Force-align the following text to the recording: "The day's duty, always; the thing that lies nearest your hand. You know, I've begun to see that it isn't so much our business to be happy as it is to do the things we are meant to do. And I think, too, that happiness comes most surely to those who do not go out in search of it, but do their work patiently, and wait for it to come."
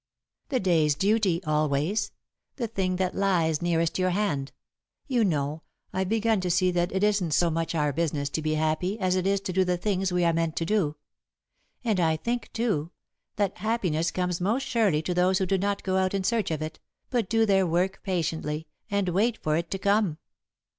"The 0.49 0.59
day's 0.59 0.95
duty, 0.95 1.43
always; 1.43 2.11
the 2.55 2.65
thing 2.67 2.95
that 2.95 3.13
lies 3.13 3.61
nearest 3.61 3.99
your 3.99 4.09
hand. 4.09 4.51
You 5.05 5.23
know, 5.23 5.61
I've 5.93 6.09
begun 6.09 6.41
to 6.41 6.49
see 6.49 6.71
that 6.71 6.91
it 6.91 7.03
isn't 7.03 7.35
so 7.35 7.51
much 7.51 7.75
our 7.75 7.93
business 7.93 8.27
to 8.29 8.41
be 8.41 8.55
happy 8.55 8.99
as 8.99 9.15
it 9.15 9.27
is 9.27 9.39
to 9.41 9.53
do 9.53 9.63
the 9.63 9.77
things 9.77 10.11
we 10.11 10.23
are 10.23 10.33
meant 10.33 10.55
to 10.55 10.65
do. 10.65 10.95
And 11.83 11.99
I 11.99 12.17
think, 12.17 12.51
too, 12.51 12.89
that 13.35 13.59
happiness 13.59 14.09
comes 14.09 14.41
most 14.41 14.65
surely 14.65 15.03
to 15.03 15.13
those 15.13 15.37
who 15.37 15.45
do 15.45 15.59
not 15.59 15.83
go 15.83 15.97
out 15.97 16.15
in 16.15 16.23
search 16.23 16.49
of 16.49 16.63
it, 16.63 16.79
but 17.11 17.29
do 17.29 17.45
their 17.45 17.67
work 17.67 17.99
patiently, 18.01 18.65
and 18.89 19.07
wait 19.09 19.37
for 19.43 19.55
it 19.55 19.69
to 19.69 19.77
come." 19.77 20.17